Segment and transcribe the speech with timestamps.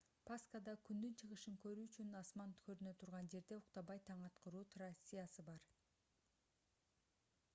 [0.27, 5.69] пасхада күндүн чыгышын көрүү үчүн асман көрүнө турган жерде уктабай таң аткаруу трациясы бар